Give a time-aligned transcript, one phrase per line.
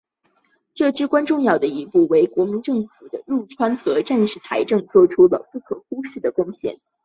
[0.73, 6.79] 这至关重要一步为国民政府的入川和战时财政作出了不可忽视的贡献。